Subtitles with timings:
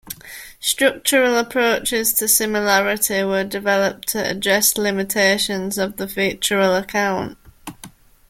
[0.59, 7.37] Structural approaches to similarity were developed to address limitations of the featural account.